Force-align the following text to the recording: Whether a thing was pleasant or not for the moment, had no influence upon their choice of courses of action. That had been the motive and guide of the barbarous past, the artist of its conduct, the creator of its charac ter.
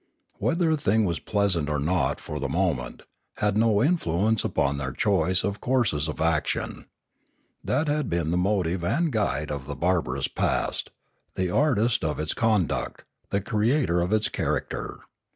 Whether 0.39 0.71
a 0.71 0.77
thing 0.77 1.05
was 1.05 1.19
pleasant 1.19 1.69
or 1.69 1.77
not 1.77 2.19
for 2.19 2.39
the 2.39 2.49
moment, 2.49 3.03
had 3.37 3.55
no 3.55 3.83
influence 3.83 4.43
upon 4.43 4.77
their 4.77 4.93
choice 4.93 5.43
of 5.43 5.61
courses 5.61 6.07
of 6.07 6.19
action. 6.19 6.87
That 7.63 7.87
had 7.87 8.09
been 8.09 8.31
the 8.31 8.35
motive 8.37 8.83
and 8.83 9.11
guide 9.11 9.51
of 9.51 9.67
the 9.67 9.75
barbarous 9.75 10.27
past, 10.27 10.89
the 11.35 11.51
artist 11.51 12.03
of 12.03 12.19
its 12.19 12.33
conduct, 12.33 13.03
the 13.29 13.41
creator 13.41 14.01
of 14.01 14.11
its 14.11 14.27
charac 14.27 14.69
ter. 14.71 15.01